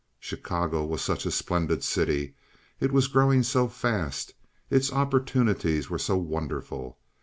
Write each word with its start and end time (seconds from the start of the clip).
Chicago 0.19 0.83
was 0.83 0.99
such 1.03 1.27
a 1.27 1.29
splendid 1.29 1.83
city. 1.83 2.33
It 2.79 2.91
was 2.91 3.07
growing 3.07 3.43
so 3.43 3.67
fast. 3.67 4.33
Its 4.71 4.91
opportunities 4.91 5.91
were 5.91 5.99
so 5.99 6.17
wonderful. 6.17 6.97